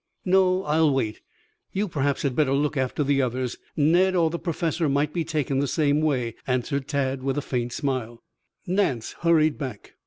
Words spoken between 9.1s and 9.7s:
hurried